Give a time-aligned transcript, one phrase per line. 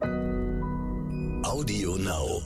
[0.00, 2.40] Audio Now.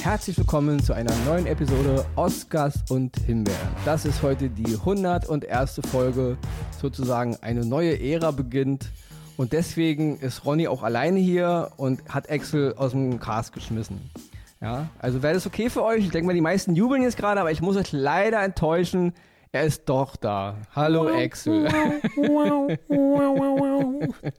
[0.00, 3.58] Herzlich willkommen zu einer neuen Episode Oscars und Himbeeren.
[3.84, 5.80] Das ist heute die 101.
[5.90, 6.38] Folge,
[6.80, 8.92] sozusagen eine neue Ära beginnt.
[9.38, 14.10] Und deswegen ist Ronny auch alleine hier und hat Axel aus dem Cast geschmissen.
[14.60, 16.00] Ja, also wäre das okay für euch?
[16.00, 19.12] Ich denke mal, die meisten jubeln jetzt gerade, aber ich muss euch leider enttäuschen.
[19.52, 20.56] Er ist doch da.
[20.74, 21.68] Hallo Axel.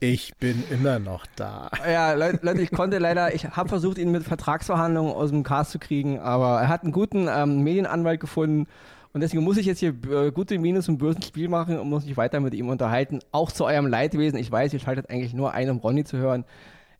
[0.00, 1.70] Ich bin immer noch da.
[1.90, 5.78] Ja, Leute, ich konnte leider, ich habe versucht, ihn mit Vertragsverhandlungen aus dem Cast zu
[5.78, 8.66] kriegen, aber er hat einen guten ähm, Medienanwalt gefunden
[9.12, 12.06] und deswegen muss ich jetzt hier äh, gute Minus und bösen Spiel machen und muss
[12.06, 13.18] mich weiter mit ihm unterhalten.
[13.32, 14.38] Auch zu eurem Leidwesen.
[14.38, 16.44] Ich weiß, ihr schaltet eigentlich nur ein, um Ronny zu hören.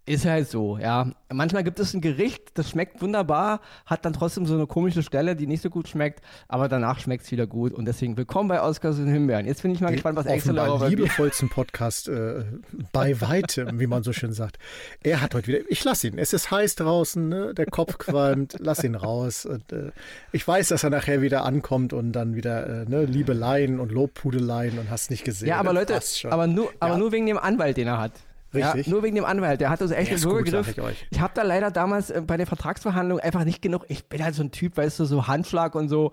[0.07, 1.13] Ist halt so, ja.
[1.33, 5.37] Manchmal gibt es ein Gericht, das schmeckt wunderbar, hat dann trotzdem so eine komische Stelle,
[5.37, 7.73] die nicht so gut schmeckt, aber danach schmeckt es wieder gut.
[7.73, 9.47] Und deswegen willkommen bei Oscars und Himbeeren.
[9.47, 12.45] Jetzt bin ich mal Den gespannt, was Excel darüber liebevollsten Podcast äh,
[12.93, 14.59] bei weitem, wie man so schön sagt.
[15.03, 17.55] Er hat heute wieder, ich lasse ihn, es ist heiß draußen, ne?
[17.55, 19.47] der Kopf qualmt, lass ihn raus.
[19.47, 19.93] Und, äh,
[20.33, 24.79] ich weiß, dass er nachher wieder ankommt und dann wieder äh, ne, Liebeleien und Lobpudeleien
[24.79, 25.49] und hast nicht gesehen.
[25.49, 26.99] Ja, aber Leute, aber nur, aber ja.
[26.99, 28.13] nur wegen dem Anwalt, den er hat.
[28.53, 28.87] Richtig.
[28.87, 29.61] Ja, nur wegen dem Anwalt.
[29.61, 30.75] Der hat uns echt ja, so gegriffen.
[30.91, 33.85] Ich, ich habe da leider damals äh, bei der Vertragsverhandlung einfach nicht genug.
[33.89, 36.13] Ich bin halt so ein Typ, weißt du, so Handschlag und so.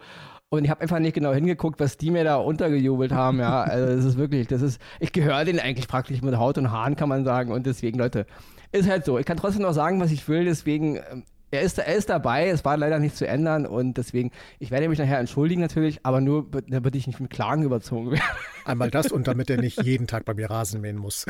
[0.50, 3.40] Und ich habe einfach nicht genau hingeguckt, was die mir da untergejubelt haben.
[3.40, 6.72] Ja, also das ist wirklich, das ist, ich gehöre denen eigentlich praktisch mit Haut und
[6.72, 7.52] Haaren, kann man sagen.
[7.52, 8.26] Und deswegen, Leute,
[8.72, 9.18] ist halt so.
[9.18, 10.46] Ich kann trotzdem noch sagen, was ich will.
[10.46, 14.31] Deswegen ähm, er ist, er ist dabei, es war leider nicht zu ändern und deswegen,
[14.59, 18.23] ich werde mich nachher entschuldigen natürlich, aber nur, damit ich nicht mit Klagen überzogen werde.
[18.66, 21.25] Einmal das und damit er nicht jeden Tag bei mir Rasen mähen muss.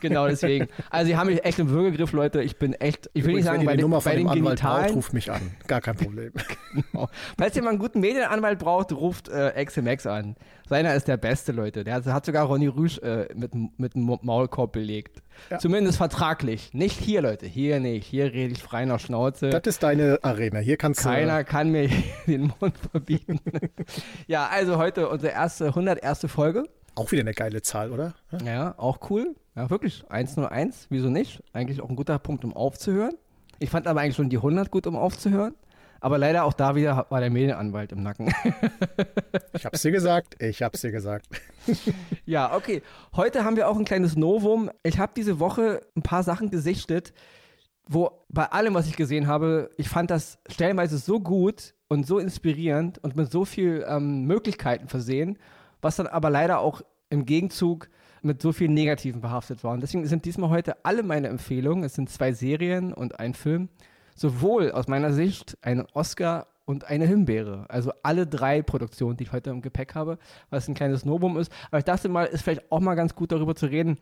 [0.00, 0.68] Genau, deswegen.
[0.90, 2.42] Also, sie haben mich echt im Würgegriff, Leute.
[2.42, 4.84] Ich bin echt, ich will Übrigens, nicht sagen, bei, die Nummer bei den Genitalen.
[4.84, 5.40] Braucht, ruft mich an.
[5.66, 6.32] Gar kein Problem.
[6.74, 7.08] genau.
[7.38, 10.36] Falls ihr mal einen guten Medienanwalt braucht, ruft äh, XMX an.
[10.68, 11.84] Seiner ist der beste, Leute.
[11.84, 15.22] Der hat sogar Ronny Rüsch äh, mit, mit einem Maulkorb belegt.
[15.50, 15.58] Ja.
[15.58, 16.72] Zumindest vertraglich.
[16.72, 17.46] Nicht hier, Leute.
[17.46, 18.06] Hier nicht.
[18.06, 19.50] Hier rede ich frei nach Schnauze.
[19.50, 20.58] Das ist deine Arena.
[20.58, 21.26] Hier kannst Keiner du.
[21.26, 21.90] Keiner kann mir
[22.26, 23.40] den Mund verbieten.
[24.26, 26.26] ja, also heute unsere erste 101.
[26.26, 26.64] Folge.
[26.94, 28.14] Auch wieder eine geile Zahl, oder?
[28.30, 29.34] Ja, ja auch cool.
[29.56, 30.04] Ja, wirklich.
[30.08, 30.86] 101.
[30.90, 31.42] Wieso nicht?
[31.52, 33.14] Eigentlich auch ein guter Punkt, um aufzuhören.
[33.58, 35.54] Ich fand aber eigentlich schon die 100 gut, um aufzuhören.
[36.04, 38.30] Aber leider auch da wieder war der Medienanwalt im Nacken.
[39.54, 41.24] ich hab's dir gesagt, ich hab's dir gesagt.
[42.26, 42.82] ja, okay.
[43.16, 44.70] Heute haben wir auch ein kleines Novum.
[44.82, 47.14] Ich habe diese Woche ein paar Sachen gesichtet,
[47.88, 52.18] wo bei allem, was ich gesehen habe, ich fand das stellenweise so gut und so
[52.18, 55.38] inspirierend und mit so viel ähm, Möglichkeiten versehen,
[55.80, 57.88] was dann aber leider auch im Gegenzug
[58.20, 59.72] mit so vielen Negativen behaftet war.
[59.72, 61.82] Und deswegen sind diesmal heute alle meine Empfehlungen.
[61.82, 63.70] Es sind zwei Serien und ein Film
[64.14, 67.66] sowohl aus meiner Sicht ein Oscar und eine Himbeere.
[67.68, 70.18] Also alle drei Produktionen, die ich heute im Gepäck habe,
[70.50, 71.52] was ein kleines Novum ist.
[71.68, 73.98] Aber ich dachte mal, ist vielleicht auch mal ganz gut darüber zu reden.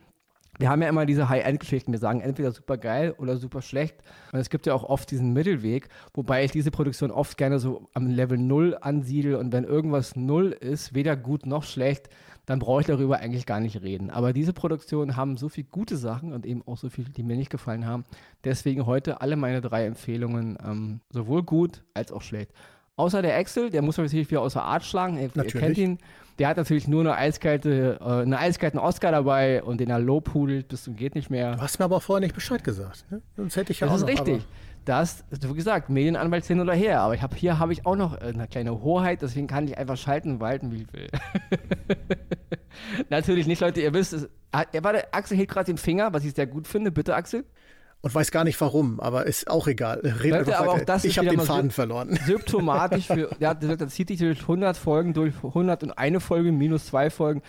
[0.59, 1.93] Wir haben ja immer diese High-End-Geschichten.
[1.93, 3.97] Wir sagen entweder super geil oder super schlecht.
[4.33, 7.89] Und es gibt ja auch oft diesen Mittelweg, wobei ich diese Produktion oft gerne so
[7.95, 9.39] am Level 0 ansiedle.
[9.39, 12.11] Und wenn irgendwas 0 ist, weder gut noch schlecht,
[12.47, 14.11] dann brauche ich darüber eigentlich gar nicht reden.
[14.11, 17.37] Aber diese Produktionen haben so viele gute Sachen und eben auch so viele, die mir
[17.37, 18.05] nicht gefallen haben.
[18.45, 22.53] Deswegen heute alle meine drei Empfehlungen, ähm, sowohl gut als auch schlecht.
[22.97, 25.17] Außer der Excel, der muss natürlich wieder außer Art schlagen.
[25.17, 25.99] Ihr, ihr, kennt ihn.
[26.39, 30.69] Der hat natürlich nur eine eiskalte, äh, eine eiskalten Oscar dabei und den er lobhudelt
[30.69, 31.57] bis zum geht nicht mehr.
[31.57, 33.05] Du hast mir aber vorher nicht Bescheid gesagt.
[33.11, 33.23] Ne?
[33.37, 34.47] Sonst hätte ich ja das auch ist noch, richtig.
[34.85, 37.01] Das, wie gesagt, Medienanwalt hin oder her.
[37.01, 39.97] Aber ich habe hier habe ich auch noch eine kleine Hoheit, deswegen kann ich einfach
[39.97, 41.09] schalten und walten, wie ich will.
[43.09, 44.29] natürlich nicht, Leute, ihr wisst es.
[44.51, 46.91] Ah, warte, Axel hält gerade den Finger, was ich sehr gut finde.
[46.91, 47.45] Bitte, Axel
[48.03, 50.01] und weiß gar nicht warum, aber ist auch egal.
[50.03, 52.19] Red Leute, aber auch das ich habe den Faden verloren.
[52.27, 57.43] Symptomatisch für, ja, das zieht sich durch 100 Folgen, durch 101 Folge, minus zwei Folgen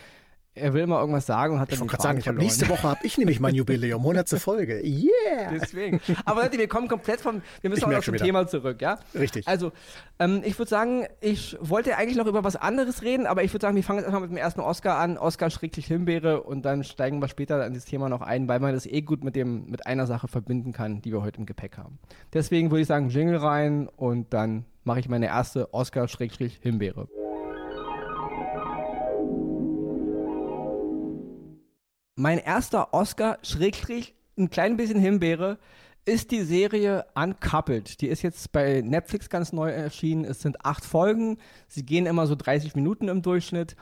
[0.56, 2.70] er will immer irgendwas sagen und hat dann Ich wollte gerade sagen, ich hab, nächste
[2.70, 4.30] Woche habe ich nämlich mein Jubiläum, 100.
[4.40, 4.82] Folge.
[4.84, 5.52] Yeah!
[5.52, 6.00] Deswegen.
[6.26, 9.00] Aber Leute, wir kommen komplett vom, wir müssen auch noch zum Thema zurück, ja?
[9.16, 9.48] Richtig.
[9.48, 9.72] Also,
[10.20, 13.66] ähm, ich würde sagen, ich wollte eigentlich noch über was anderes reden, aber ich würde
[13.66, 16.84] sagen, wir fangen jetzt erstmal mit dem ersten Oscar an, Oscar schrecklich Himbeere und dann
[16.84, 19.70] steigen wir später an das Thema noch ein, weil man das eh gut mit dem,
[19.70, 21.98] mit einer Sache verbinden kann, die wir heute im Gepäck haben.
[22.32, 27.08] Deswegen würde ich sagen, Jingle rein und dann mache ich meine erste Oscar-Himbeere.
[32.24, 35.58] Mein erster Oscar, schrägstrich, ein klein bisschen Himbeere,
[36.06, 38.00] ist die Serie Uncoupled.
[38.00, 40.24] Die ist jetzt bei Netflix ganz neu erschienen.
[40.24, 41.38] Es sind acht Folgen.
[41.68, 43.76] Sie gehen immer so 30 Minuten im Durchschnitt.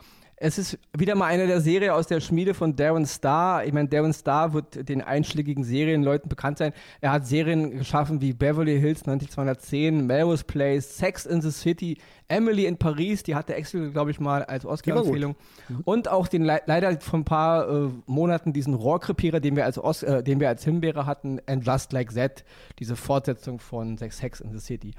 [0.43, 3.63] Es ist wieder mal eine der Serien aus der Schmiede von Darren Star.
[3.63, 6.73] Ich meine, Darren Star wird den einschlägigen Serienleuten bekannt sein.
[6.99, 12.65] Er hat Serien geschaffen wie Beverly Hills 9210, Melrose Place, Sex in the City, Emily
[12.65, 15.35] in Paris, die hatte Excel, glaube ich, mal als Oscar-Empfehlung.
[15.69, 15.81] Mhm.
[15.83, 20.01] Und auch den leider vor ein paar äh, Monaten diesen Rohrkrepierer, den wir als Os
[20.01, 22.43] äh, den wir als Himbeere hatten, And Just Like That,
[22.79, 24.95] diese Fortsetzung von Sex in the City.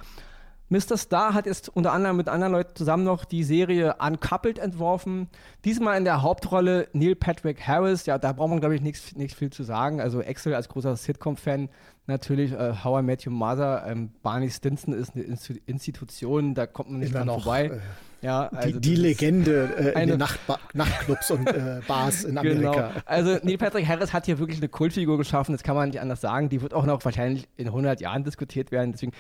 [0.73, 0.97] Mr.
[0.97, 5.29] Star hat jetzt unter anderem mit anderen Leuten zusammen noch die Serie Uncoupled entworfen.
[5.67, 8.07] Diesmal in der Hauptrolle Neil Patrick Harris.
[8.07, 10.01] Ja, da braucht man, glaube ich, nichts viel zu sagen.
[10.01, 11.69] Also Axel als großer Sitcom-Fan
[12.07, 12.53] natürlich.
[12.53, 13.85] Äh, How I Met Your Mother.
[13.87, 15.25] Ähm, Barney Stinson ist eine
[15.67, 17.67] Institution, da kommt man nicht dran vorbei.
[17.67, 20.41] Äh, ja, also die, die Legende äh, in den Nacht
[20.73, 22.71] Nachtclubs und äh, Bars in Amerika.
[22.71, 22.91] Genau.
[23.05, 26.23] Also Neil Patrick Harris hat hier wirklich eine Kultfigur geschaffen, das kann man nicht anders
[26.23, 26.49] sagen.
[26.49, 28.93] Die wird auch noch wahrscheinlich in 100 Jahren diskutiert werden.
[28.93, 29.13] Deswegen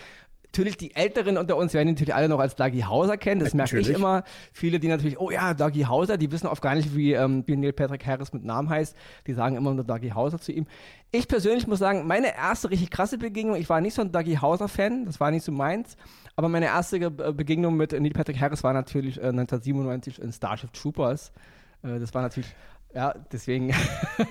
[0.52, 3.40] natürlich die Älteren unter uns werden natürlich alle noch als Dagi Hauser kennen.
[3.40, 4.22] Das merke ich immer.
[4.52, 7.56] Viele, die natürlich, oh ja, Dagi Hauser, die wissen oft gar nicht, wie, ähm, wie
[7.56, 8.94] Neil Patrick Harris mit Namen heißt.
[9.26, 10.66] Die sagen immer nur Dagi Hauser zu ihm.
[11.10, 14.34] Ich persönlich muss sagen, meine erste richtig krasse Begegnung, ich war nicht so ein Dagi
[14.34, 15.96] Hauser-Fan, das war nicht so meins.
[16.36, 20.74] Aber meine erste äh, Begegnung mit Neil Patrick Harris war natürlich äh, 1997 in Starship
[20.74, 21.32] Troopers.
[21.82, 22.54] Äh, das war natürlich
[22.94, 23.72] ja, deswegen.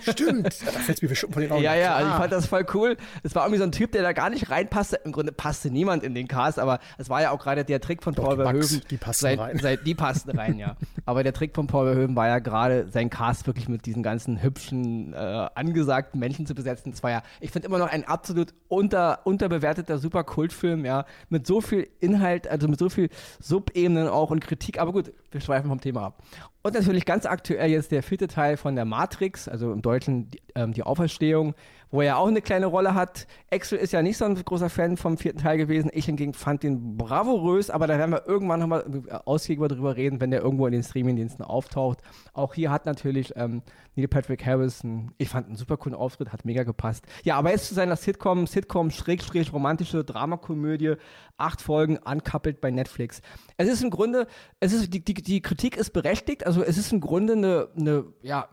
[0.02, 1.63] Stimmt, da fällt mir schon von den Augen.
[1.63, 2.98] Ja, ja, also ich fand das voll cool.
[3.24, 5.00] Es war irgendwie so ein Typ, der da gar nicht reinpasste.
[5.04, 8.04] Im Grunde passte niemand in den Cast, aber es war ja auch gerade der Trick
[8.04, 8.81] von Doch, Paul Verhoeven.
[8.90, 9.60] Die passen seit, rein.
[9.60, 10.75] Seit, die passten rein, ja.
[11.06, 14.44] Aber der Trick von Paul Verhoeven war ja gerade, sein Cast wirklich mit diesen ganzen
[14.44, 16.92] hübschen, äh, angesagten Menschen zu besetzen.
[16.94, 21.48] Es war ja, ich finde immer noch ein absolut unter, unterbewerteter super Kultfilm, ja, mit
[21.48, 23.10] so viel Inhalt, also mit so viel
[23.40, 24.80] Subebenen auch und Kritik.
[24.80, 26.24] Aber gut, wir schweifen vom Thema ab.
[26.62, 30.42] Und natürlich ganz aktuell jetzt der vierte Teil von der Matrix, also im Deutschen die,
[30.56, 31.56] ähm, die Auferstehung
[31.92, 33.28] wo er auch eine kleine Rolle hat.
[33.52, 35.92] Axel ist ja nicht so ein großer Fan vom vierten Teil gewesen.
[35.94, 38.86] Ich hingegen fand den bravourös, aber da werden wir irgendwann nochmal
[39.26, 42.00] ausgiebiger drüber reden, wenn der irgendwo in den Streamingdiensten auftaucht.
[42.34, 43.62] Auch hier hat natürlich ähm,
[43.96, 47.06] Neil Patrick Harrison, ich fand einen super coolen Auftritt, hat mega gepasst.
[47.24, 50.96] Ja, aber jetzt zu seiner Sitcom, Sitcom schräg, schräg romantische Dramakomödie,
[51.38, 53.22] acht Folgen, uncoupled bei Netflix.
[53.58, 54.28] Es ist im Grunde,
[54.62, 58.06] es ist, die, die, die Kritik ist berechtigt, also es ist im Grunde eine, eine
[58.22, 58.48] ja,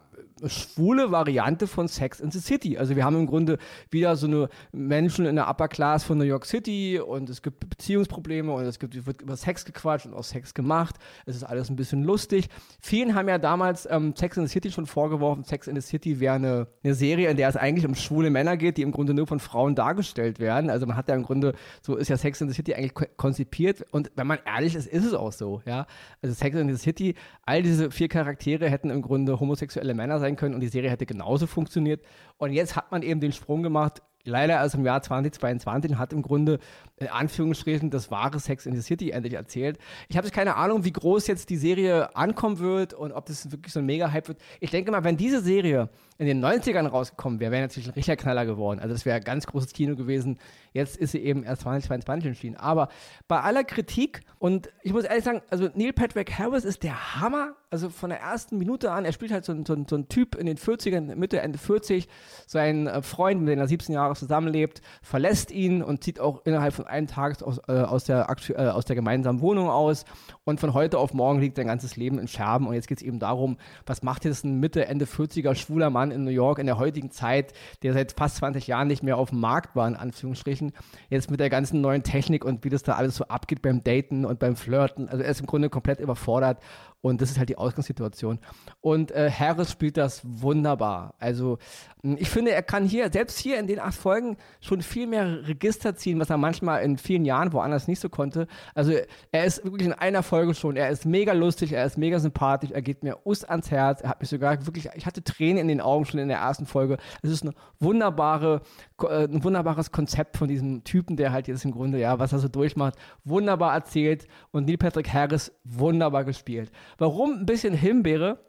[0.46, 2.78] schwule Variante von Sex in the City.
[2.78, 3.58] Also wir haben im Grunde
[3.90, 7.68] wieder so eine Menschen in der Upper Class von New York City und es gibt
[7.68, 10.96] Beziehungsprobleme und es gibt, wird über Sex gequatscht und auch Sex gemacht.
[11.26, 12.48] Es ist alles ein bisschen lustig.
[12.80, 16.20] Vielen haben ja damals ähm, Sex in the City schon vorgeworfen, Sex in the City
[16.20, 19.14] wäre eine, eine Serie, in der es eigentlich um schwule Männer geht, die im Grunde
[19.14, 20.70] nur von Frauen dargestellt werden.
[20.70, 23.84] Also man hat ja im Grunde, so ist ja Sex in the City eigentlich konzipiert
[23.90, 25.62] und wenn man ehrlich ist, ist es auch so.
[25.64, 25.86] Ja?
[26.22, 27.14] Also Sex in the City,
[27.44, 30.90] all diese vier Charaktere hätten im Grunde homosexuelle Männer sein sein können und die Serie
[30.90, 32.04] hätte genauso funktioniert.
[32.36, 36.12] Und jetzt hat man eben den Sprung gemacht, leider erst im Jahr 2022 und hat
[36.12, 36.58] im Grunde
[37.00, 39.78] in Anführungsstrichen das wahre Sex in the City endlich erzählt.
[40.08, 43.72] Ich habe keine Ahnung, wie groß jetzt die Serie ankommen wird und ob das wirklich
[43.72, 44.38] so ein Mega-Hype wird.
[44.60, 48.16] Ich denke mal, wenn diese Serie in den 90ern rausgekommen wäre, wäre natürlich ein richtiger
[48.16, 48.80] Knaller geworden.
[48.80, 50.38] Also das wäre ein ganz großes Kino gewesen.
[50.72, 52.56] Jetzt ist sie eben erst 2022 entschieden.
[52.56, 52.88] Aber
[53.28, 57.54] bei aller Kritik und ich muss ehrlich sagen, also Neil Patrick Harris ist der Hammer.
[57.70, 60.46] Also von der ersten Minute an, er spielt halt so, so, so ein Typ in
[60.46, 62.08] den 40ern, Mitte, Ende 40,
[62.46, 66.72] sein äh, Freund, mit dem er 17 Jahre zusammenlebt, verlässt ihn und zieht auch innerhalb
[66.72, 70.04] von einem Tag aus, äh, aus, der, äh, aus der gemeinsamen Wohnung aus.
[70.44, 72.66] Und von heute auf morgen liegt sein ganzes Leben in Scherben.
[72.66, 73.56] Und jetzt geht es eben darum,
[73.86, 77.10] was macht jetzt ein Mitte, Ende 40er schwuler Mann in New York in der heutigen
[77.10, 77.52] Zeit,
[77.82, 80.72] der seit fast 20 Jahren nicht mehr auf dem Markt war, in Anführungsstrichen,
[81.10, 84.24] jetzt mit der ganzen neuen Technik und wie das da alles so abgeht beim Daten
[84.24, 85.08] und beim Flirten.
[85.08, 86.58] Also er ist im Grunde komplett überfordert
[87.00, 88.40] und das ist halt die Ausgangssituation.
[88.80, 91.14] Und äh, Harris spielt das wunderbar.
[91.18, 91.58] Also
[92.02, 95.46] hm, ich finde, er kann hier, selbst hier in den acht Folgen, schon viel mehr
[95.46, 98.46] Register ziehen, was er manchmal in vielen Jahren woanders nicht so konnte.
[98.74, 98.92] Also
[99.32, 102.70] er ist wirklich in einer Folge schon, er ist mega lustig, er ist mega sympathisch,
[102.70, 105.68] er geht mir us ans Herz, er hat mich sogar wirklich, ich hatte Tränen in
[105.68, 106.98] den Augen schon in der ersten Folge.
[107.22, 108.62] Es ist eine wunderbare,
[109.02, 112.38] äh, ein wunderbares Konzept von diesem Typen, der halt jetzt im Grunde, ja, was er
[112.38, 116.70] so durchmacht, wunderbar erzählt und Neil Patrick Harris wunderbar gespielt.
[116.96, 118.44] Warum ein bisschen Himbeere?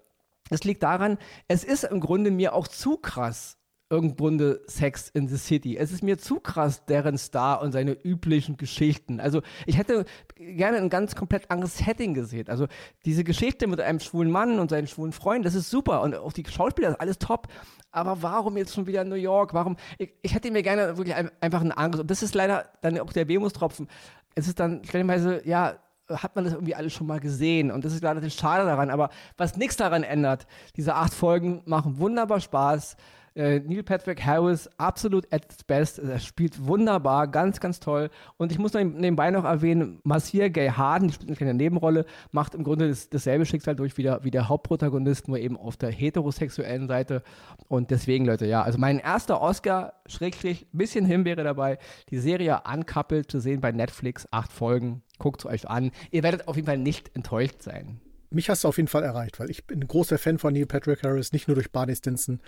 [0.50, 1.18] Es liegt daran,
[1.48, 3.58] es ist im Grunde mir auch zu krass,
[3.92, 4.30] irgendwo
[4.68, 5.78] Sex in the City.
[5.78, 9.20] Es ist mir zu krass, deren Star und seine üblichen Geschichten.
[9.20, 10.06] Also ich hätte
[10.36, 12.48] gerne ein ganz komplett anderes Setting gesehen.
[12.50, 12.68] Also
[13.06, 16.34] diese Geschichte mit einem schwulen Mann und seinen schwulen Freund, das ist super und auch
[16.34, 17.48] die Schauspieler, das ist alles top.
[17.92, 19.56] Aber warum jetzt schon wieder New York?
[19.56, 19.76] Warum?
[19.98, 22.02] Ich, ich hätte mir gerne wirklich ein, einfach ein anderes.
[22.02, 23.88] Und das ist leider dann auch der Wehmutstropfen.
[24.36, 27.72] Es ist dann stellenweise, ja, hat man das irgendwie alles schon mal gesehen.
[27.72, 28.90] Und das ist leider das Schade daran.
[28.90, 32.98] Aber was nichts daran ändert, diese acht Folgen machen wunderbar Spaß.
[33.40, 35.98] Äh, Neil Patrick Harris, absolut at its best.
[35.98, 38.10] Er spielt wunderbar, ganz, ganz toll.
[38.36, 42.54] Und ich muss nebenbei noch erwähnen, Marcia Gay Harden, die spielt eine kleine Nebenrolle, macht
[42.54, 45.90] im Grunde das, dasselbe Schicksal durch wie der, wie der Hauptprotagonist, nur eben auf der
[45.90, 47.24] heterosexuellen Seite.
[47.70, 51.78] Und deswegen, Leute, ja, also mein erster Oscar, Schrägstrich, bisschen Himbeere dabei.
[52.10, 55.02] Die Serie Uncoupled zu sehen bei Netflix, acht Folgen.
[55.18, 55.92] Guckt es euch an.
[56.12, 59.40] Ihr werdet auf jeden Fall nicht enttäuscht sein mich hast du auf jeden Fall erreicht,
[59.40, 62.40] weil ich bin ein großer Fan von Neil Patrick Harris, nicht nur durch Barney Stinson.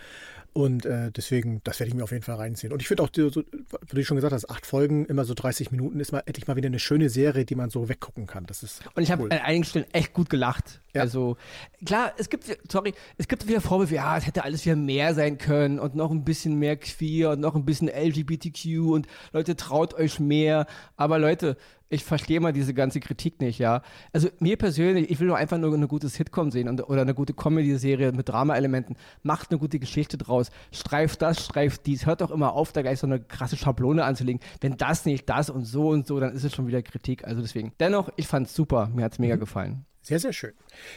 [0.53, 2.73] Und äh, deswegen, das werde ich mir auf jeden Fall reinziehen.
[2.73, 5.71] Und ich finde auch, so, wie du schon gesagt hast, acht Folgen, immer so 30
[5.71, 8.45] Minuten, ist mal endlich mal wieder eine schöne Serie, die man so weggucken kann.
[8.45, 10.81] Das ist Und ich habe an einigen Stellen echt gut gelacht.
[10.93, 11.01] Ja.
[11.01, 11.37] Also,
[11.85, 15.37] klar, es gibt, sorry, es gibt wieder Vorwürfe, ja, es hätte alles wieder mehr sein
[15.37, 19.93] können und noch ein bisschen mehr queer und noch ein bisschen LGBTQ und Leute, traut
[19.93, 20.67] euch mehr.
[20.97, 21.55] Aber Leute,
[21.91, 23.81] ich verstehe mal diese ganze Kritik nicht, ja.
[24.13, 27.13] Also mir persönlich, ich will nur einfach nur eine gute Sitcom sehen und, oder eine
[27.13, 28.95] gute Comedy-Serie mit Drama-Elementen.
[29.23, 30.51] Macht eine gute Geschichte draus.
[30.71, 32.05] Streift das, streift dies.
[32.05, 34.41] Hört doch immer auf, da gleich so eine krasse Schablone anzulegen.
[34.61, 37.25] Wenn das nicht das und so und so, dann ist es schon wieder Kritik.
[37.25, 37.73] Also deswegen.
[37.79, 38.89] Dennoch, ich fand es super.
[38.93, 39.41] Mir hat es mega mhm.
[39.41, 39.85] gefallen.
[40.01, 40.53] Sehr, sehr schön.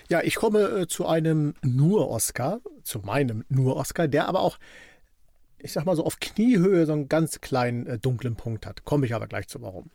[0.08, 4.58] Ja, ich komme äh, zu einem Nur-Oscar, zu meinem Nur-Oscar, der aber auch,
[5.58, 8.84] ich sag mal so, auf Kniehöhe so einen ganz kleinen äh, dunklen Punkt hat.
[8.84, 9.90] Komme ich aber gleich zu warum.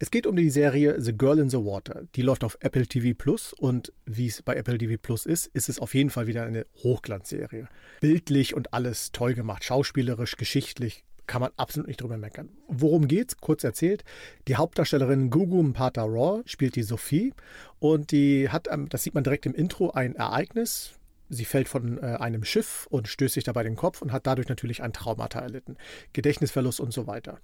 [0.00, 2.02] Es geht um die Serie The Girl in the Water.
[2.16, 5.68] Die läuft auf Apple TV Plus und wie es bei Apple TV Plus ist, ist
[5.68, 7.68] es auf jeden Fall wieder eine Hochglanzserie.
[8.00, 12.48] Bildlich und alles toll gemacht, schauspielerisch, geschichtlich, kann man absolut nicht drüber meckern.
[12.66, 13.36] Worum geht's?
[13.36, 14.02] Kurz erzählt.
[14.48, 17.32] Die Hauptdarstellerin Gugu Mpata Raw spielt die Sophie
[17.78, 22.16] und die hat, das sieht man direkt im Intro, ein Ereignis, Sie fällt von äh,
[22.18, 25.76] einem Schiff und stößt sich dabei den Kopf und hat dadurch natürlich ein Traumata erlitten.
[26.12, 27.38] Gedächtnisverlust und so weiter.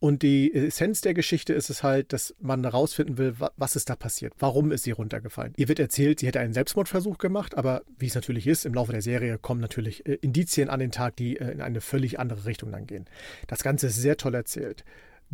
[0.00, 3.96] Und die Essenz der Geschichte ist es halt, dass man herausfinden will, was ist da
[3.96, 4.34] passiert.
[4.38, 5.52] Warum ist sie runtergefallen?
[5.56, 8.92] Ihr wird erzählt, sie hätte einen Selbstmordversuch gemacht, aber wie es natürlich ist, im Laufe
[8.92, 12.44] der Serie kommen natürlich äh, Indizien an den Tag, die äh, in eine völlig andere
[12.46, 13.06] Richtung dann gehen.
[13.46, 14.84] Das Ganze ist sehr toll erzählt.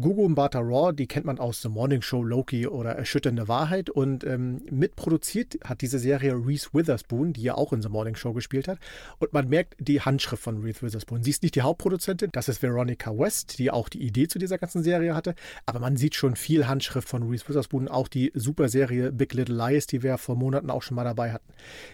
[0.01, 3.91] Gugu Mbata Raw, die kennt man aus The Morning Show, Loki oder Erschütternde Wahrheit.
[3.91, 8.33] Und ähm, mitproduziert hat diese Serie Reese Witherspoon, die ja auch in The Morning Show
[8.33, 8.79] gespielt hat.
[9.19, 11.25] Und man merkt die Handschrift von Reese Witherspoon.
[11.25, 14.57] Sie ist nicht die Hauptproduzentin, das ist Veronica West, die auch die Idee zu dieser
[14.57, 15.35] ganzen Serie hatte.
[15.67, 17.89] Aber man sieht schon viel Handschrift von Reese Witherspoon.
[17.89, 21.33] Auch die super Serie Big Little Lies, die wir vor Monaten auch schon mal dabei
[21.33, 21.53] hatten.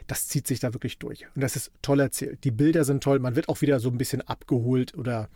[0.09, 1.25] Das zieht sich da wirklich durch.
[1.35, 2.45] Und das ist toll erzählt.
[2.45, 3.19] Die Bilder sind toll.
[3.19, 5.31] Man wird auch wieder so ein bisschen abgeholt oder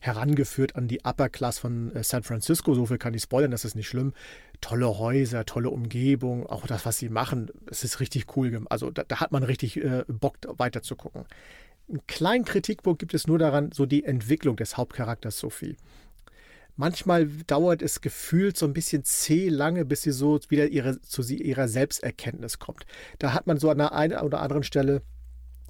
[0.00, 2.74] herangeführt an die Upper Class von äh, San Francisco.
[2.74, 4.12] So viel kann ich spoilern, das ist nicht schlimm.
[4.60, 8.64] Tolle Häuser, tolle Umgebung, auch das, was sie machen, es ist richtig cool.
[8.70, 11.24] Also da, da hat man richtig äh, Bock weiter zu gucken.
[11.88, 15.76] Einen kleinen Kritikpunkt gibt es nur daran, so die Entwicklung des Hauptcharakters Sophie.
[16.78, 21.22] Manchmal dauert es gefühlt so ein bisschen zäh lange, bis sie so wieder ihre, zu
[21.22, 22.84] ihrer Selbsterkenntnis kommt.
[23.18, 25.00] Da hat man so an der einen oder anderen Stelle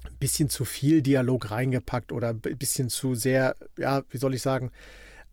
[0.09, 4.41] ein bisschen zu viel Dialog reingepackt oder ein bisschen zu sehr, ja, wie soll ich
[4.41, 4.71] sagen,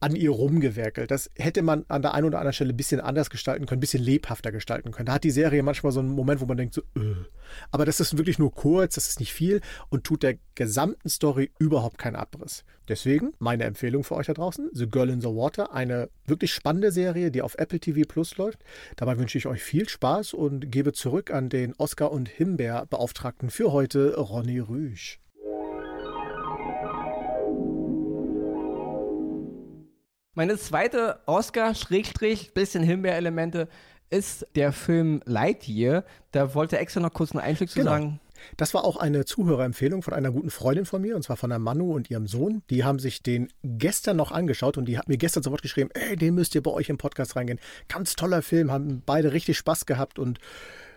[0.00, 1.10] an ihr rumgewerkelt.
[1.10, 3.80] Das hätte man an der einen oder anderen Stelle ein bisschen anders gestalten können, ein
[3.80, 5.06] bisschen lebhafter gestalten können.
[5.06, 7.14] Da hat die Serie manchmal so einen Moment, wo man denkt so, äh.
[7.70, 11.50] aber das ist wirklich nur kurz, das ist nicht viel und tut der gesamten Story
[11.58, 12.64] überhaupt keinen Abriss.
[12.88, 16.92] Deswegen meine Empfehlung für euch da draußen, The Girl in the Water, eine wirklich spannende
[16.92, 18.62] Serie, die auf Apple TV Plus läuft.
[18.96, 23.72] Dabei wünsche ich euch viel Spaß und gebe zurück an den Oscar- und Himbeer-Beauftragten für
[23.72, 25.18] heute, Ronny Rüsch.
[30.34, 33.68] Meine zweite Oscar-Schrägstrich, bisschen Himbeerelemente,
[34.10, 36.04] ist der Film Lightyear.
[36.32, 37.92] Da wollte extra noch kurz einen Einstieg zu genau.
[37.92, 38.20] sagen.
[38.56, 41.60] Das war auch eine Zuhörerempfehlung von einer guten Freundin von mir, und zwar von der
[41.60, 42.62] Manu und ihrem Sohn.
[42.68, 46.16] Die haben sich den gestern noch angeschaut und die hat mir gestern sofort geschrieben, ey,
[46.16, 47.60] den müsst ihr bei euch im Podcast reingehen.
[47.88, 50.40] Ganz toller Film, haben beide richtig Spaß gehabt und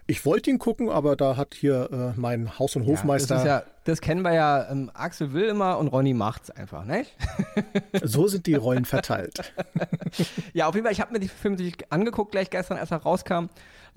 [0.07, 3.45] ich wollte ihn gucken, aber da hat hier äh, mein Haus- und Hofmeister.
[3.45, 4.69] Ja, das, kennen wir ja.
[4.69, 7.15] Ähm, Axel will immer und Ronny macht's einfach, nicht?
[8.03, 9.53] so sind die Rollen verteilt.
[10.53, 10.93] ja, auf jeden Fall.
[10.93, 13.47] Ich habe mir die Filme natürlich angeguckt, gleich gestern, als er rauskam.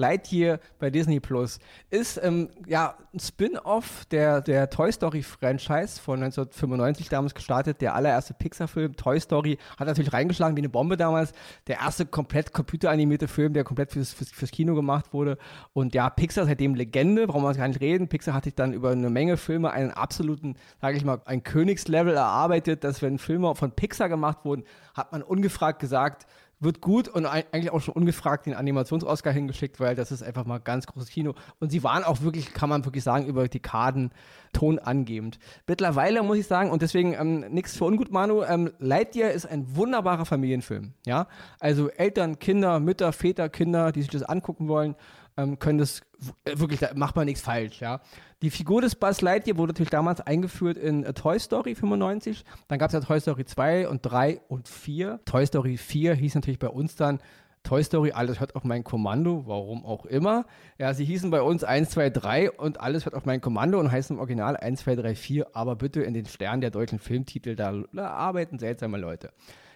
[0.00, 1.58] Lightyear bei Disney Plus
[1.90, 7.80] ist ähm, ja ein Spin-off der, der Toy Story Franchise von 1995 damals gestartet.
[7.80, 11.32] Der allererste Pixar-Film Toy Story hat natürlich reingeschlagen wie eine Bombe damals.
[11.66, 15.36] Der erste komplett computeranimierte Film, der komplett fürs, fürs, fürs Kino gemacht wurde.
[15.74, 18.08] Und ja, Pixar seitdem Legende, brauchen wir gar nicht reden.
[18.08, 22.14] Pixar hat sich dann über eine Menge Filme einen absoluten, sage ich mal, ein Königslevel
[22.14, 26.26] erarbeitet, dass wenn Filme von Pixar gemacht wurden, hat man ungefragt gesagt,
[26.60, 30.58] wird gut und eigentlich auch schon ungefragt den Animations-Oscar hingeschickt, weil das ist einfach mal
[30.58, 31.34] ganz großes Kino.
[31.58, 34.10] Und sie waren auch wirklich, kann man wirklich sagen, über Dekaden
[34.52, 35.38] tonangebend.
[35.66, 39.74] Mittlerweile muss ich sagen, und deswegen ähm, nichts für ungut, Manu, ähm, Lightyear ist ein
[39.74, 40.92] wunderbarer Familienfilm.
[41.06, 41.28] Ja,
[41.60, 44.96] also Eltern, Kinder, Mütter, Väter, Kinder, die sich das angucken wollen.
[45.36, 46.00] Ähm, können das
[46.44, 48.00] äh, wirklich, da macht man nichts falsch, ja.
[48.42, 52.44] Die Figur des Buzz Lightyear wurde natürlich damals eingeführt in äh, Toy Story 95.
[52.68, 55.20] Dann gab es ja Toy Story 2 und 3 und 4.
[55.24, 57.20] Toy Story 4 hieß natürlich bei uns dann
[57.62, 60.46] Toy Story, alles hört auf mein Kommando, warum auch immer.
[60.78, 63.92] Ja, sie hießen bei uns 1, 2, 3 und alles hört auf mein Kommando und
[63.92, 67.56] heißen im Original 1, 2, 3, 4, aber bitte in den Sternen der deutschen Filmtitel,
[67.56, 69.30] da, da arbeiten seltsame Leute.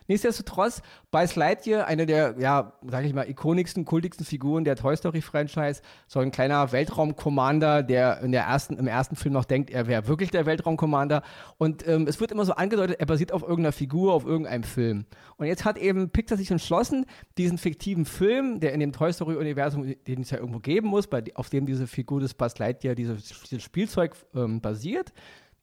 [0.06, 5.23] Nichtsdestotrotz, Buzz Lightyear, eine der, ja, sag ich mal, ikonischsten, kultigsten Figuren der Toy Story
[5.23, 9.87] Franchise, so ein kleiner Weltraumkommander, der in der ersten, im ersten Film noch denkt, er
[9.87, 11.23] wäre wirklich der Weltraumkommander.
[11.56, 15.06] Und ähm, es wird immer so angedeutet, er basiert auf irgendeiner Figur, auf irgendeinem Film.
[15.37, 17.06] Und jetzt hat eben Pixar sich entschlossen,
[17.38, 21.06] diesen fiktiven Film, der in dem Toy Story Universum, den es ja irgendwo geben muss,
[21.06, 25.12] bei, auf dem diese Figur des Buzz Lightyear, dieses, dieses Spielzeug ähm, basiert,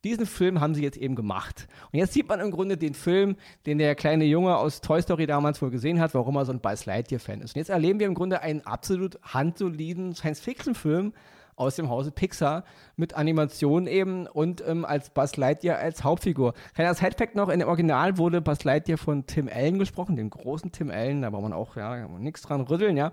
[0.04, 1.68] diesen Film haben sie jetzt eben gemacht.
[1.92, 5.28] Und jetzt sieht man im Grunde den Film, den der kleine Junge aus Toy Story
[5.28, 7.56] damals wohl gesehen hat, warum er so ein Buzz Lightyear-Fan ist.
[7.56, 11.14] Und jetzt erleben wir im Grunde einen absolut handsoliden Science-Fiction-Film
[11.56, 12.64] aus dem Hause Pixar
[12.96, 16.54] mit Animation eben und ähm, als Buzz Lightyear als Hauptfigur.
[16.74, 20.72] Kleiner Sidefact noch, in dem Original wurde Buzz Lightyear von Tim Allen gesprochen, dem großen
[20.72, 23.12] Tim Allen, da braucht man auch ja, nichts dran rütteln, ja.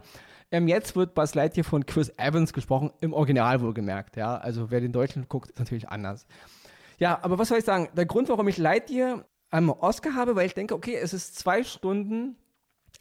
[0.51, 4.39] Ähm, jetzt wird Buzz Lightyear von Chris Evans gesprochen, im Original wohlgemerkt, ja.
[4.39, 6.27] Also wer den Deutschen guckt, ist natürlich anders.
[6.99, 7.89] Ja, aber was soll ich sagen?
[7.97, 11.63] Der Grund, warum ich Lightyear am Oscar habe, weil ich denke, okay, es ist zwei
[11.63, 12.37] Stunden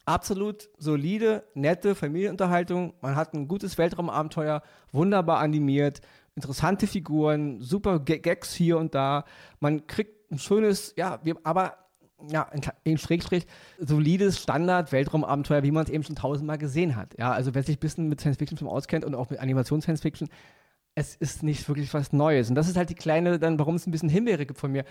[0.06, 2.94] absolut solide, nette Familienunterhaltung.
[3.02, 4.62] Man hat ein gutes Weltraumabenteuer,
[4.92, 6.02] wunderbar animiert,
[6.36, 9.26] interessante Figuren, super Gags hier und da.
[9.60, 11.78] Man kriegt ein schönes, ja, aber
[12.30, 12.50] ja,
[12.84, 13.46] in Schrägstrich,
[13.80, 17.16] solides Standard-Weltraumabenteuer, wie man es eben schon tausendmal gesehen hat.
[17.20, 20.30] Ja, also wer sich ein bisschen mit Science-Fiction auskennt und auch mit Animations-Science-Fiction,
[20.98, 22.50] es ist nicht wirklich was Neues.
[22.50, 24.84] Und das ist halt die kleine, dann, warum es ein bisschen Himbeere gibt von mir.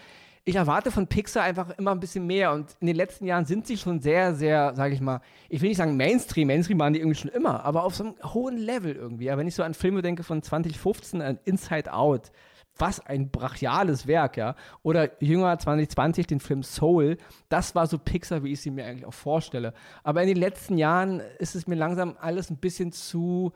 [0.45, 2.53] Ich erwarte von Pixar einfach immer ein bisschen mehr.
[2.53, 5.69] Und in den letzten Jahren sind sie schon sehr, sehr, sage ich mal, ich will
[5.69, 8.95] nicht sagen Mainstream, Mainstream waren die irgendwie schon immer, aber auf so einem hohen Level
[8.95, 9.25] irgendwie.
[9.25, 12.31] Ja, wenn ich so an Filme denke von 2015, an Inside Out,
[12.79, 14.55] was ein brachiales Werk, ja.
[14.85, 17.17] Oder jünger 2020 den Film Soul.
[17.49, 19.75] Das war so Pixar, wie ich sie mir eigentlich auch vorstelle.
[20.05, 23.53] Aber in den letzten Jahren ist es mir langsam alles ein bisschen zu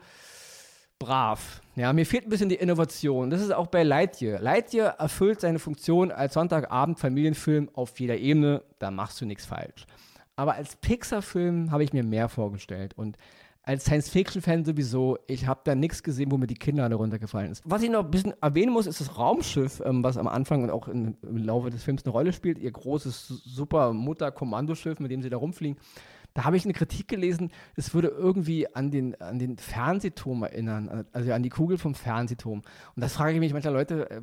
[1.01, 1.61] brav.
[1.75, 3.29] Ja, mir fehlt ein bisschen die Innovation.
[3.29, 4.39] Das ist auch bei Lightyear.
[4.39, 8.63] Lightyear erfüllt seine Funktion als Sonntagabend Familienfilm auf jeder Ebene.
[8.79, 9.85] Da machst du nichts falsch.
[10.35, 12.93] Aber als Pixar-Film habe ich mir mehr vorgestellt.
[12.95, 13.17] Und
[13.63, 17.61] als Science-Fiction-Fan sowieso, ich habe da nichts gesehen, wo mir die Kinder alle runtergefallen ist.
[17.65, 20.71] Was ich noch ein bisschen erwähnen muss, ist das Raumschiff, ähm, was am Anfang und
[20.71, 22.57] auch im Laufe des Films eine Rolle spielt.
[22.57, 25.77] Ihr großes, super Mutter-Kommandoschiff, mit dem sie da rumfliegen.
[26.33, 31.05] Da habe ich eine Kritik gelesen, es würde irgendwie an den, an den Fernsehturm erinnern,
[31.11, 32.61] also an die Kugel vom Fernsehturm.
[32.95, 34.21] Und das frage ich mich manchmal Leute, äh,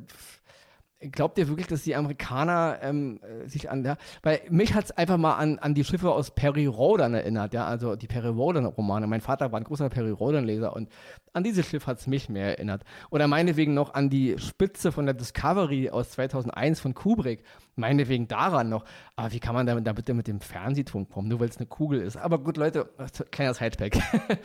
[0.99, 4.91] Glaubt ihr wirklich, dass die Amerikaner ähm, äh, sich an der, weil mich hat es
[4.91, 9.07] einfach mal an, an die Schiffe aus Perry Rodan erinnert, ja, also die Perry Rodan-Romane.
[9.07, 10.89] Mein Vater war ein großer Perry Rodan-Leser und
[11.31, 12.83] an dieses Schiff hat es mich mehr erinnert.
[13.11, 17.43] Oder meinetwegen noch an die Spitze von der Discovery aus 2001 von Kubrick.
[17.77, 18.83] Meinetwegen daran noch.
[19.15, 21.67] Aber wie kann man da, da bitte mit dem Fernsehturm kommen, nur weil es eine
[21.67, 22.17] Kugel ist?
[22.17, 22.89] Aber gut, Leute,
[23.31, 23.97] kleiner Sidepack.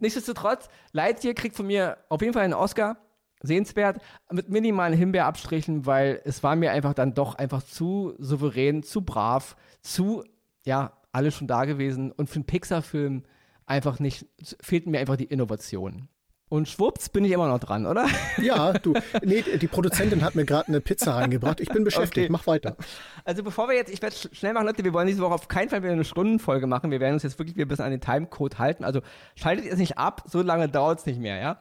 [0.00, 2.96] Nichtsdestotrotz, Lightyear kriegt von mir auf jeden Fall einen Oscar
[3.46, 9.02] sehenswert, mit minimalen Himbeerabstrichen, weil es war mir einfach dann doch einfach zu souverän, zu
[9.02, 10.24] brav, zu,
[10.64, 13.22] ja, alles schon da gewesen und für einen Pixar-Film
[13.66, 14.26] einfach nicht,
[14.60, 16.08] fehlten mir einfach die Innovationen.
[16.50, 18.06] Und schwupps bin ich immer noch dran, oder?
[18.38, 18.94] Ja, du.
[19.22, 21.60] Nee, die Produzentin hat mir gerade eine Pizza reingebracht.
[21.60, 22.26] Ich bin beschäftigt.
[22.26, 22.32] Okay.
[22.32, 22.76] Mach weiter.
[23.24, 25.70] Also bevor wir jetzt, ich werde schnell machen, Leute, wir wollen diese Woche auf keinen
[25.70, 26.90] Fall wieder eine Stundenfolge machen.
[26.90, 28.84] Wir werden uns jetzt wirklich wieder ein bisschen an den Timecode halten.
[28.84, 29.00] Also
[29.34, 31.58] schaltet ihr es nicht ab, so lange dauert es nicht mehr, ja?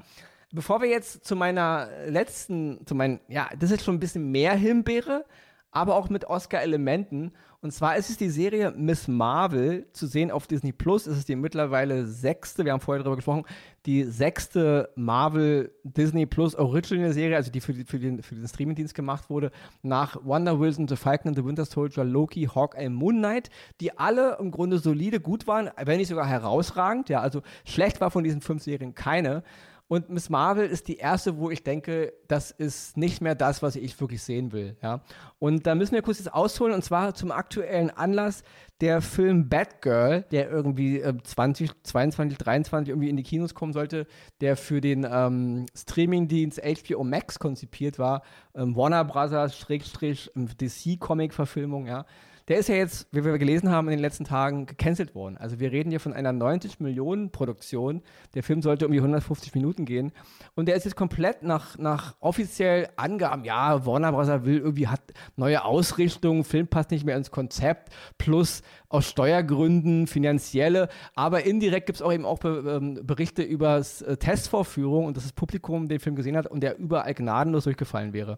[0.53, 4.53] Bevor wir jetzt zu meiner letzten, zu meinen, ja, das ist schon ein bisschen mehr
[4.53, 5.25] Himbeere,
[5.71, 7.33] aber auch mit Oscar-Elementen.
[7.61, 11.07] Und zwar ist es die Serie Miss Marvel zu sehen auf Disney Plus.
[11.07, 13.45] Es ist die mittlerweile sechste, wir haben vorher darüber gesprochen,
[13.85, 18.47] die sechste Marvel Disney Plus Original Serie, also die für, die, für den, für den
[18.47, 19.49] Streamingdienst gemacht wurde,
[19.81, 24.37] nach Wonder Wilson, The Falcon and the Winter Soldier, Loki, Hawkeye, Moon Knight, die alle
[24.39, 27.07] im Grunde solide gut waren, wenn nicht sogar herausragend.
[27.09, 29.41] Ja, also schlecht war von diesen fünf Serien keine.
[29.87, 33.75] Und Miss Marvel ist die erste, wo ich denke, das ist nicht mehr das, was
[33.75, 34.77] ich wirklich sehen will.
[34.81, 35.01] Ja?
[35.39, 38.43] Und da müssen wir kurz jetzt ausholen, und zwar zum aktuellen Anlass
[38.81, 44.07] der Film Batgirl, der irgendwie äh, 2022, 23 irgendwie in die Kinos kommen sollte,
[44.41, 48.23] der für den ähm, Streamingdienst HBO Max konzipiert war.
[48.55, 52.05] Ähm, Warner Brothers, Schrägstrich, DC-Comic-Verfilmung, ja.
[52.47, 55.37] Der ist ja jetzt, wie wir gelesen haben in den letzten Tagen, gecancelt worden.
[55.37, 58.01] Also wir reden hier von einer 90 Millionen Produktion.
[58.33, 60.11] Der Film sollte um die 150 Minuten gehen.
[60.55, 64.27] Und der ist jetzt komplett nach, nach offiziell Angaben, ja, Warner Bros.
[64.45, 65.01] will irgendwie, hat
[65.35, 71.97] neue Ausrichtung, Film passt nicht mehr ins Konzept, plus aus Steuergründen, finanzielle, aber indirekt gibt
[71.97, 75.99] es auch eben auch Be ähm, Berichte über äh, Testvorführung und dass das Publikum den
[75.99, 78.35] Film gesehen hat und der überall gnadenlos durchgefallen wäre.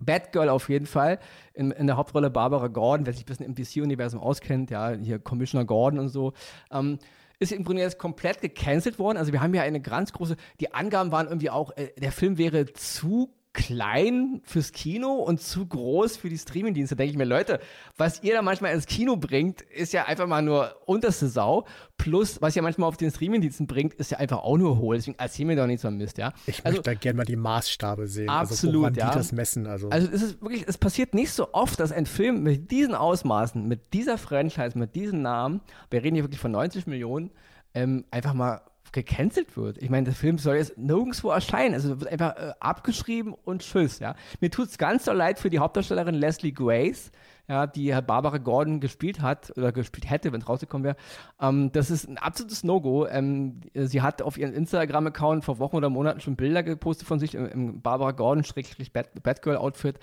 [0.00, 1.18] Batgirl auf jeden Fall.
[1.54, 5.18] In, in, der Hauptrolle Barbara Gordon, wer sich ein bisschen im DC-Universum auskennt, ja, hier
[5.18, 6.32] Commissioner Gordon und so.
[6.70, 6.98] Ähm,
[7.38, 9.16] ist im Grunde jetzt komplett gecancelt worden.
[9.16, 12.36] Also wir haben ja eine ganz große, die Angaben waren irgendwie auch, äh, der Film
[12.36, 16.94] wäre zu klein fürs Kino und zu groß für die Streamingdienste.
[16.94, 17.58] Denke ich mir, Leute,
[17.96, 21.66] was ihr da manchmal ins Kino bringt, ist ja einfach mal nur unterste Sau.
[21.96, 24.96] Plus, was ihr manchmal auf den Streamingdiensten bringt, ist ja einfach auch nur hohl.
[24.96, 26.32] Deswegen erzähl mir doch nicht so ein Mist, ja.
[26.46, 28.28] Ich also, möchte da gerne mal die Maßstabe sehen.
[28.28, 29.10] Absolut, also, ja.
[29.10, 29.66] die das messen.
[29.66, 29.88] Also.
[29.88, 33.66] also es ist wirklich, es passiert nicht so oft, dass ein Film mit diesen Ausmaßen,
[33.66, 35.60] mit dieser Franchise, mit diesem Namen,
[35.90, 37.30] wir reden hier wirklich von 90 Millionen,
[37.74, 39.78] ähm, einfach mal gecancelt wird.
[39.78, 41.74] Ich meine, der Film soll jetzt nirgendwo erscheinen.
[41.74, 44.14] Also wird einfach äh, abgeschrieben und tschüss, ja.
[44.40, 47.10] Mir tut es ganz so leid für die Hauptdarstellerin Leslie Grace,
[47.48, 50.96] ja, die Herr Barbara Gordon gespielt hat oder gespielt hätte, wenn es rausgekommen wäre.
[51.40, 53.06] Ähm, das ist ein absolutes No-Go.
[53.06, 57.34] Ähm, sie hat auf ihren Instagram-Account vor Wochen oder Monaten schon Bilder gepostet von sich
[57.34, 59.98] im, im Barbara Gordon-Batgirl-Outfit.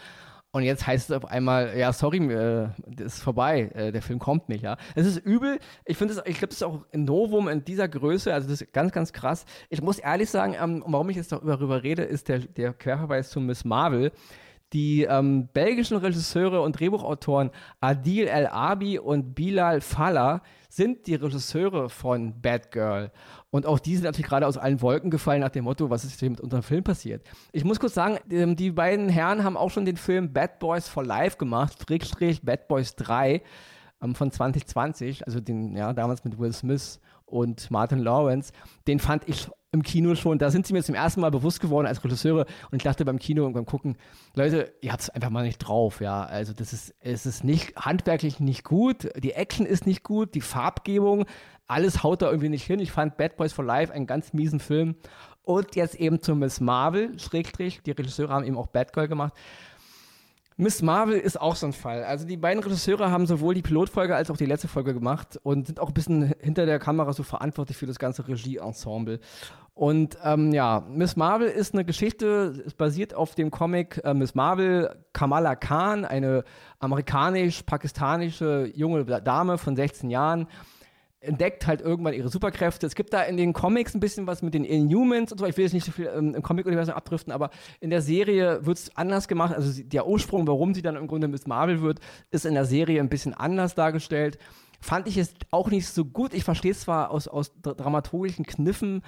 [0.51, 4.17] Und jetzt heißt es auf einmal, ja, sorry, äh, das ist vorbei, äh, der Film
[4.17, 4.77] kommt nicht, ja.
[4.95, 5.60] Es ist übel.
[5.86, 8.62] Ich finde es, ich glaube, das ist auch ein Novum in dieser Größe, also das
[8.62, 9.45] ist ganz, ganz krass.
[9.69, 13.39] Ich muss ehrlich sagen, ähm, warum ich jetzt darüber rede, ist der, der Querverweis zu
[13.41, 14.12] Miss Marvel.
[14.73, 21.89] Die ähm, belgischen Regisseure und Drehbuchautoren Adil El Abi und Bilal Fallah sind die Regisseure
[21.89, 23.12] von Bad Girl.
[23.49, 26.19] Und auch die sind natürlich gerade aus allen Wolken gefallen nach dem Motto, was ist
[26.19, 27.25] hier mit unserem Film passiert.
[27.53, 30.89] Ich muss kurz sagen, ähm, die beiden Herren haben auch schon den Film Bad Boys
[30.89, 33.41] for Life gemacht, Schrägstrich Bad Boys 3
[34.01, 38.51] ähm, von 2020, also den, ja, damals mit Will Smith und Martin Lawrence.
[38.88, 41.88] Den fand ich im Kino schon, da sind sie mir zum ersten Mal bewusst geworden
[41.88, 43.97] als Regisseure und ich dachte beim Kino und beim Gucken,
[44.34, 46.23] Leute, ihr habt es einfach mal nicht drauf, ja.
[46.23, 50.41] Also das ist, es ist nicht handwerklich nicht gut, die Action ist nicht gut, die
[50.41, 51.25] Farbgebung,
[51.67, 52.80] alles haut da irgendwie nicht hin.
[52.80, 54.95] Ich fand Bad Boys for Life einen ganz miesen Film.
[55.43, 59.34] Und jetzt eben zu Miss Marvel, Schrägstrich, die Regisseure haben eben auch Bad Girl gemacht.
[60.60, 62.04] Miss Marvel ist auch so ein Fall.
[62.04, 65.67] Also die beiden Regisseure haben sowohl die Pilotfolge als auch die letzte Folge gemacht und
[65.67, 69.20] sind auch ein bisschen hinter der Kamera so verantwortlich für das ganze Regie-Ensemble.
[69.76, 74.34] Und ähm, ja, Miss Marvel ist eine Geschichte, es basiert auf dem Comic äh, Miss
[74.34, 76.43] Marvel Kamala Khan, eine
[76.80, 80.48] amerikanisch-pakistanische junge Dame von 16 Jahren,
[81.19, 82.86] entdeckt halt irgendwann ihre Superkräfte.
[82.86, 85.45] Es gibt da in den Comics ein bisschen was mit den Inhumans und so.
[85.45, 87.49] Ich will jetzt nicht so viel ähm, im Comic-Universum abdriften, aber
[87.80, 89.53] in der Serie wird es anders gemacht.
[89.53, 91.99] Also sie, der Ursprung, warum sie dann im Grunde Miss Marvel wird,
[92.30, 94.38] ist in der Serie ein bisschen anders dargestellt.
[94.80, 96.36] Fand ich es auch nicht so gut.
[96.36, 99.01] Ich verstehe es zwar aus, aus dramaturgischen Kniffen,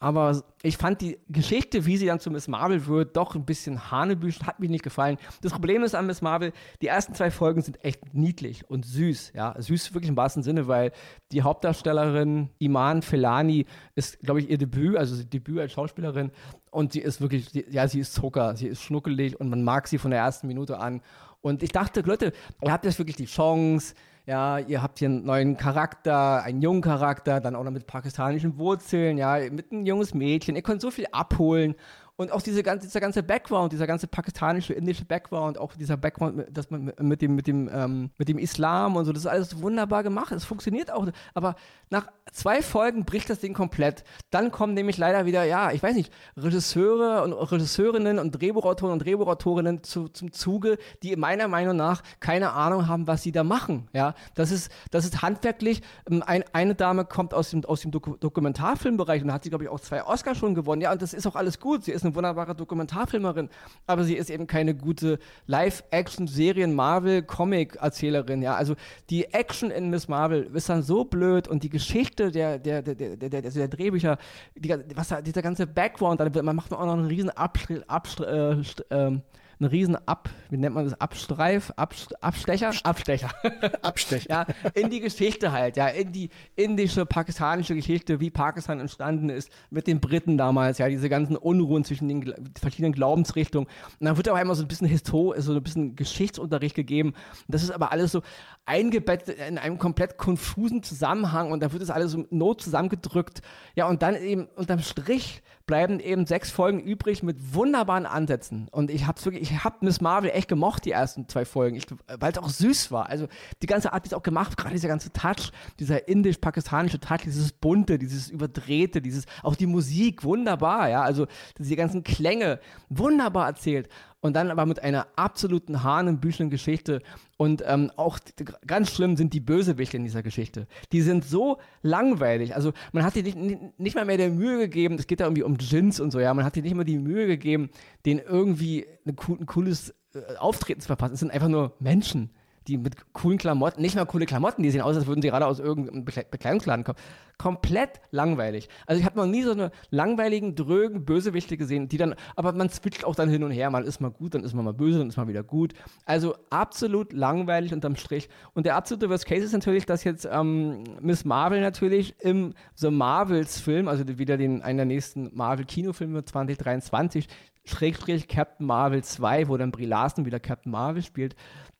[0.00, 3.90] aber ich fand die Geschichte, wie sie dann zu Miss Marvel wird, doch ein bisschen
[3.90, 5.16] hanebüchen, hat mir nicht gefallen.
[5.40, 6.52] Das Problem ist an Miss Marvel,
[6.82, 9.32] die ersten zwei Folgen sind echt niedlich und süß.
[9.34, 10.92] Ja, süß wirklich im wahrsten Sinne, weil
[11.32, 16.32] die Hauptdarstellerin Iman Felani ist, glaube ich, ihr Debüt, also Debüt als Schauspielerin.
[16.70, 19.98] Und sie ist wirklich, ja, sie ist Zucker, sie ist schnuckelig und man mag sie
[19.98, 21.00] von der ersten Minute an.
[21.40, 23.94] Und ich dachte, Leute, ihr habt jetzt wirklich die Chance,
[24.26, 28.58] ja, ihr habt hier einen neuen Charakter, einen jungen Charakter, dann auch noch mit pakistanischen
[28.58, 30.56] Wurzeln, ja, mit einem junges Mädchen.
[30.56, 31.74] Ihr könnt so viel abholen
[32.16, 36.44] und auch diese ganze, dieser ganze Background, dieser ganze pakistanische, indische Background, auch dieser Background,
[36.50, 39.60] dass man mit dem, mit dem, ähm, mit dem Islam und so, das ist alles
[39.60, 40.30] wunderbar gemacht.
[40.30, 41.08] Es funktioniert auch.
[41.34, 41.56] Aber
[41.90, 44.04] nach zwei Folgen bricht das Ding komplett.
[44.30, 49.04] Dann kommen nämlich leider wieder, ja, ich weiß nicht, Regisseure und Regisseurinnen und Drehbuchautoren und
[49.04, 53.88] Drehbuchautorinnen zu, zum Zuge, die meiner Meinung nach keine Ahnung haben, was sie da machen.
[53.92, 55.82] Ja, das ist, das ist handwerklich.
[56.08, 59.64] Ähm, ein, eine Dame kommt aus dem, aus dem Doku Dokumentarfilmbereich und hat sie, glaube
[59.64, 60.80] ich, auch zwei Oscars schon gewonnen.
[60.80, 61.82] Ja, und das ist auch alles gut.
[61.84, 63.48] Sie ist ist eine wunderbare Dokumentarfilmerin,
[63.86, 68.42] aber sie ist eben keine gute Live-Action-Serien-Marvel-Comic-Erzählerin.
[68.42, 68.74] Ja, also
[69.10, 72.94] die Action in Miss Marvel ist dann so blöd und die Geschichte der, der, der,
[72.94, 74.18] der, der, der, der Drehbücher,
[74.54, 79.18] die, was, dieser ganze Background, man macht auch noch einen riesen Abstrich, Abstrich, äh, äh,
[79.60, 82.72] einen riesen Ab, wie nennt man das, Abstreif, Abst Abstecher?
[82.82, 83.30] Abstecher.
[83.82, 84.28] Abstecher.
[84.28, 89.50] ja, in die Geschichte halt, ja, in die indische, pakistanische Geschichte, wie Pakistan entstanden ist,
[89.70, 93.68] mit den Briten damals, ja, diese ganzen Unruhen zwischen den verschiedenen Glaubensrichtungen.
[94.00, 97.10] Und dann wird auch einmal so ein bisschen Histor so ein bisschen Geschichtsunterricht gegeben.
[97.10, 98.22] Und das ist aber alles so
[98.66, 103.42] eingebettet in einem komplett konfusen Zusammenhang und dann wird das alles so not zusammengedrückt.
[103.74, 108.68] Ja, und dann eben unterm Strich bleiben eben sechs Folgen übrig mit wunderbaren Ansätzen.
[108.70, 111.80] Und ich hab's wirklich, ich habe Miss Marvel echt gemocht, die ersten zwei Folgen,
[112.18, 113.08] weil es auch süß war.
[113.08, 113.28] Also
[113.62, 117.52] die ganze Art, wie es auch gemacht, gerade dieser ganze Touch, dieser indisch-pakistanische Touch, dieses
[117.52, 121.26] bunte, dieses überdrehte, dieses, auch die Musik, wunderbar, ja, also
[121.58, 123.88] diese ganzen Klänge, wunderbar erzählt
[124.24, 127.02] und dann aber mit einer absoluten hanebüchenen Geschichte.
[127.36, 128.18] Und ähm, auch
[128.66, 130.66] ganz schlimm sind die Bösewichte in dieser Geschichte.
[130.92, 132.54] Die sind so langweilig.
[132.54, 135.42] Also man hat sich nicht, nicht mal mehr der Mühe gegeben, es geht da irgendwie
[135.42, 137.68] um Gins und so, ja, man hat sich nicht mal die Mühe gegeben,
[138.06, 141.12] denen irgendwie ein, ein cooles äh, Auftreten zu verpassen.
[141.12, 142.30] Es sind einfach nur Menschen
[142.66, 145.46] die mit coolen Klamotten, nicht mal coole Klamotten, die sehen aus, als würden sie gerade
[145.46, 146.98] aus irgendeinem Bekleidungsladen kommen.
[147.36, 148.68] Komplett langweilig.
[148.86, 152.70] Also ich habe noch nie so eine langweiligen, drögen Bösewichte gesehen, die dann, aber man
[152.70, 154.98] switcht auch dann hin und her, mal ist mal gut, dann ist man mal böse,
[154.98, 155.74] dann ist man wieder gut.
[156.06, 158.28] Also absolut langweilig unterm Strich.
[158.54, 162.90] Und der absolute Worst Case ist natürlich, dass jetzt ähm, Miss Marvel natürlich im The
[162.90, 167.26] Marvels Film, also wieder den, einen der nächsten Marvel-Kinofilme 2023,
[167.64, 171.34] Schrägstrich Captain Marvel 2, wo dann Brie Larson wieder Captain Marvel spielt,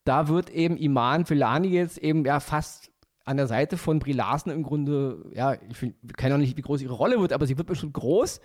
[0.05, 2.91] da wird eben Iman Velani jetzt eben ja fast
[3.25, 6.83] an der Seite von Brie Larson im Grunde, ja, ich kenne auch nicht, wie groß
[6.83, 8.41] ihre Rolle wird, aber sie wird bestimmt groß.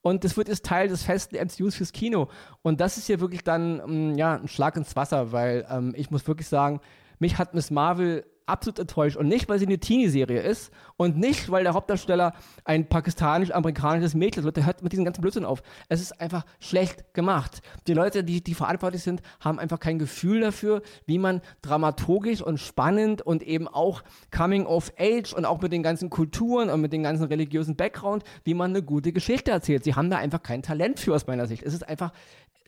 [0.00, 2.28] Und das wird jetzt Teil des festen MCUs fürs Kino.
[2.62, 6.10] Und das ist hier wirklich dann, mm, ja, ein Schlag ins Wasser, weil ähm, ich
[6.10, 6.80] muss wirklich sagen,
[7.20, 9.16] mich hat Miss Marvel absolut enttäuscht.
[9.16, 14.46] Und nicht, weil sie eine Teenie-Serie ist und nicht, weil der Hauptdarsteller ein pakistanisch-amerikanisches Mädchen
[14.46, 14.56] ist.
[14.56, 15.62] Der hört mit diesem ganzen Blödsinn auf.
[15.88, 17.62] Es ist einfach schlecht gemacht.
[17.86, 22.58] Die Leute, die, die verantwortlich sind, haben einfach kein Gefühl dafür, wie man dramaturgisch und
[22.58, 26.92] spannend und eben auch Coming of Age und auch mit den ganzen Kulturen und mit
[26.92, 29.84] dem ganzen religiösen Background, wie man eine gute Geschichte erzählt.
[29.84, 31.62] Sie haben da einfach kein Talent für aus meiner Sicht.
[31.62, 32.12] Es ist einfach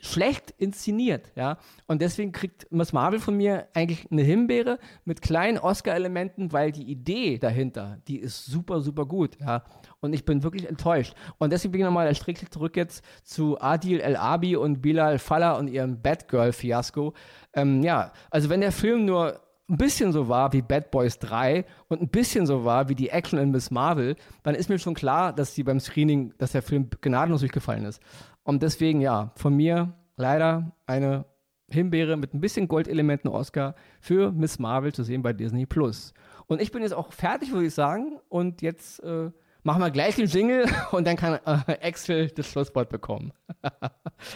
[0.05, 1.57] schlecht inszeniert, ja.
[1.87, 6.85] Und deswegen kriegt Miss Marvel von mir eigentlich eine Himbeere mit kleinen Oscar-Elementen, weil die
[6.91, 9.65] Idee dahinter, die ist super, super gut, ja.
[10.01, 11.15] Und ich bin wirklich enttäuscht.
[11.39, 15.53] Und deswegen bin ich nochmal erstrecklich zurück jetzt zu Adil El Abi und Bilal Fallah
[15.53, 17.15] und ihrem Batgirl-Fiasko.
[17.55, 21.65] Ähm, ja, also wenn der Film nur ein bisschen so war wie Bad Boys 3
[21.89, 24.95] und ein bisschen so war wie die Action in Miss Marvel, dann ist mir schon
[24.95, 28.03] klar, dass sie beim Screening, dass der Film gnadenlos durchgefallen ist.
[28.45, 31.25] Und deswegen, ja, von mir leider eine
[31.71, 36.13] Himbeere mit ein bisschen Goldelementen Oscar für Miss Marvel zu sehen bei Disney Plus.
[36.47, 38.21] Und ich bin jetzt auch fertig, würde ich sagen.
[38.29, 39.31] Und jetzt äh,
[39.63, 43.33] machen wir gleich den Jingle und dann kann äh, Axel das Schlusswort bekommen.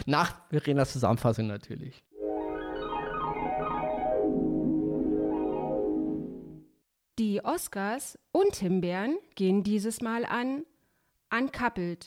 [0.07, 2.03] Nach Verenas Zusammenfassung natürlich.
[7.19, 10.65] Die Oscars und Himbeeren gehen dieses Mal an
[11.31, 12.07] Uncoupled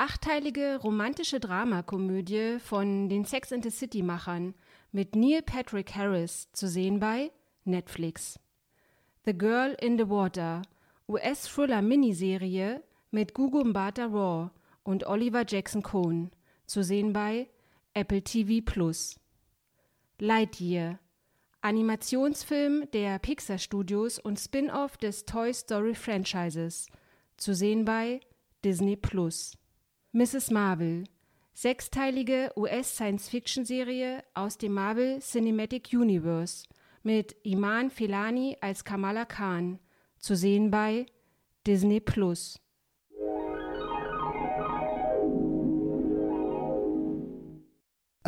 [0.00, 4.54] Achteilige romantische Dramakomödie von den Sex and the City Machern
[4.92, 7.32] mit Neil Patrick Harris zu sehen bei
[7.64, 8.38] Netflix.
[9.24, 10.62] The Girl in the Water,
[11.08, 12.80] US-Thriller-Miniserie
[13.10, 14.50] mit Gugu Mbata Raw
[14.84, 16.30] und Oliver Jackson Cohn
[16.64, 17.48] zu sehen bei
[17.92, 19.18] Apple TV Plus.
[20.20, 21.00] Lightyear,
[21.60, 26.86] Animationsfilm der Pixar Studios und Spin-off des Toy Story Franchises
[27.36, 28.20] zu sehen bei
[28.64, 29.58] Disney Plus.
[30.18, 30.50] Mrs.
[30.50, 31.04] Marvel,
[31.54, 36.66] sechsteilige US-Science-Fiction-Serie aus dem Marvel Cinematic Universe
[37.04, 39.78] mit Iman Filani als Kamala Khan,
[40.18, 41.06] zu sehen bei
[41.68, 42.60] Disney Plus.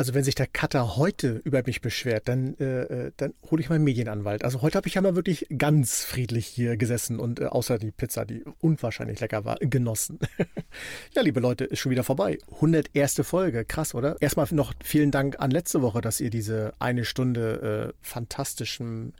[0.01, 3.69] Also wenn sich der Cutter heute über mich beschwert, dann, äh, äh dann hole ich
[3.69, 4.43] meinen Medienanwalt.
[4.43, 7.91] Also heute habe ich ja mal wirklich ganz friedlich hier gesessen und äh, außer die
[7.91, 10.17] Pizza, die unwahrscheinlich lecker war, genossen.
[11.15, 12.39] ja, liebe Leute, ist schon wieder vorbei.
[12.51, 13.21] 101.
[13.23, 14.15] Folge, krass, oder?
[14.21, 19.13] Erstmal noch vielen Dank an letzte Woche, dass ihr diese eine Stunde äh, fantastischen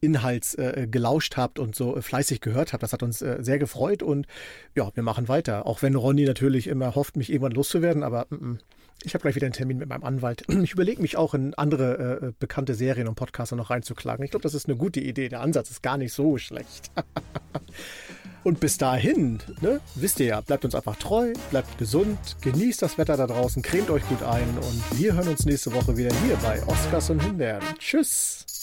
[0.00, 2.84] Inhalts äh, gelauscht habt und so fleißig gehört habt.
[2.84, 4.28] Das hat uns äh, sehr gefreut und
[4.76, 5.66] ja, wir machen weiter.
[5.66, 8.58] Auch wenn Ronny natürlich immer hofft, mich irgendwann loszuwerden, aber m mm, -m, mm.
[9.04, 10.44] Ich habe gleich wieder einen Termin mit meinem Anwalt.
[10.62, 14.24] Ich überlege mich auch in andere äh, bekannte Serien und Podcaster noch reinzuklagen.
[14.24, 15.28] Ich glaube, das ist eine gute Idee.
[15.28, 16.90] Der Ansatz ist gar nicht so schlecht.
[18.44, 22.98] und bis dahin, ne, wisst ihr ja, bleibt uns einfach treu, bleibt gesund, genießt das
[22.98, 26.36] Wetter da draußen, cremt euch gut ein und wir hören uns nächste Woche wieder hier
[26.36, 27.62] bei Oscars und Himbeeren.
[27.78, 28.57] Tschüss!